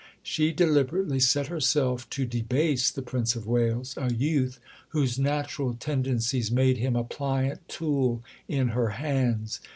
She 0.23 0.51
deliberately 0.51 1.19
set 1.19 1.45
herself 1.45 2.09
to 2.09 2.25
debase 2.25 2.89
the 2.89 3.03
Prince 3.03 3.35
of 3.35 3.45
Wales 3.45 3.93
a 3.97 4.11
youth 4.11 4.59
whose 4.89 5.19
natural 5.19 5.75
tendencies 5.75 6.49
made 6.49 6.77
him 6.77 6.95
a 6.95 7.03
pliant 7.03 7.69
tool 7.69 8.23
in 8.47 8.69
her 8.69 8.87
hands. 8.97 9.59